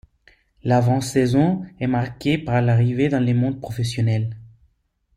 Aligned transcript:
L'avant-saison 0.63 1.63
est 1.79 1.85
marquée 1.85 2.39
par 2.39 2.59
l'arrivée 2.63 3.07
dans 3.07 3.19
le 3.23 3.35
monde 3.35 3.61
professionnel. 3.61 4.35